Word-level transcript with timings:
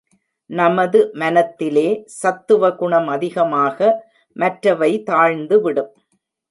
நமது 0.49 0.99
மனத்திலே 1.13 1.85
சத்துவகுணம் 2.21 3.07
அதிகமாக 3.07 3.77
மற்றவை 4.35 4.91
தாழ்ந்து 5.03 5.61
விடும். 5.61 5.93